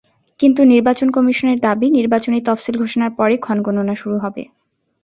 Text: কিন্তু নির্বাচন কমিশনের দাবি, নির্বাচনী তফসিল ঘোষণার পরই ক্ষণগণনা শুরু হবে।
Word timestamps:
কিন্তু 0.39 0.61
নির্বাচন 0.63 1.07
কমিশনের 1.11 1.57
দাবি, 1.59 1.87
নির্বাচনী 1.91 2.37
তফসিল 2.47 2.75
ঘোষণার 2.77 3.11
পরই 3.17 3.37
ক্ষণগণনা 3.39 3.95
শুরু 4.01 4.17
হবে। 4.17 4.43